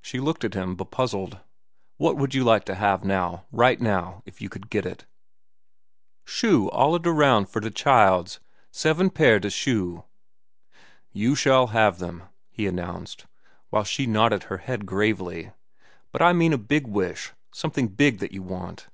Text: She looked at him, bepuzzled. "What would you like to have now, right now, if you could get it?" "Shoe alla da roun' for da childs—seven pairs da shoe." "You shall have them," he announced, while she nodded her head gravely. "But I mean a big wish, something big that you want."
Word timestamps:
She 0.00 0.18
looked 0.18 0.44
at 0.44 0.54
him, 0.54 0.74
bepuzzled. 0.76 1.38
"What 1.98 2.16
would 2.16 2.32
you 2.34 2.42
like 2.42 2.64
to 2.64 2.74
have 2.74 3.04
now, 3.04 3.44
right 3.52 3.78
now, 3.82 4.22
if 4.24 4.40
you 4.40 4.48
could 4.48 4.70
get 4.70 4.86
it?" 4.86 5.04
"Shoe 6.24 6.70
alla 6.70 6.98
da 6.98 7.10
roun' 7.10 7.44
for 7.44 7.60
da 7.60 7.68
childs—seven 7.68 9.10
pairs 9.10 9.42
da 9.42 9.50
shoe." 9.50 10.04
"You 11.12 11.34
shall 11.34 11.66
have 11.66 11.98
them," 11.98 12.22
he 12.48 12.66
announced, 12.66 13.26
while 13.68 13.84
she 13.84 14.06
nodded 14.06 14.44
her 14.44 14.56
head 14.56 14.86
gravely. 14.86 15.52
"But 16.12 16.22
I 16.22 16.32
mean 16.32 16.54
a 16.54 16.56
big 16.56 16.86
wish, 16.86 17.32
something 17.52 17.88
big 17.88 18.20
that 18.20 18.32
you 18.32 18.40
want." 18.42 18.88